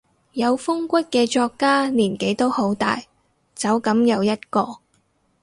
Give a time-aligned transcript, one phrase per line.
[0.33, 3.03] 有風骨嘅作家年紀都好大，
[3.53, 4.77] 走噉又一個